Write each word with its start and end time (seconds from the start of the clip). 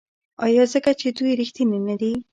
آیا 0.45 0.63
ځکه 0.73 0.91
چې 0.99 1.07
دوی 1.17 1.31
ریښتیني 1.41 1.79
نه 1.87 1.95
دي؟ 2.01 2.13